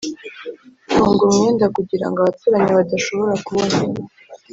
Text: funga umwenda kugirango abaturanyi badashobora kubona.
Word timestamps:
funga 0.93 1.21
umwenda 1.27 1.65
kugirango 1.75 2.17
abaturanyi 2.19 2.71
badashobora 2.79 3.33
kubona. 3.45 3.77